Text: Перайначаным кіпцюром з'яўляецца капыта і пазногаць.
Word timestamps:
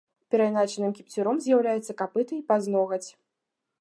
Перайначаным 0.35 0.95
кіпцюром 0.99 1.37
з'яўляецца 1.47 1.97
капыта 2.03 2.31
і 2.39 2.43
пазногаць. 2.49 3.05